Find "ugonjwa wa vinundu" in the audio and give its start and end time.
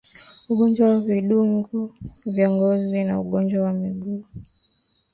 0.51-1.79